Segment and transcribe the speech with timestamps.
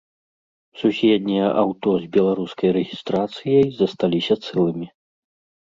[0.83, 4.87] Суседнія аўто з беларускай рэгістрацыяй засталіся цэлымі.